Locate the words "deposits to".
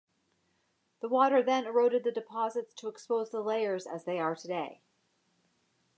2.11-2.87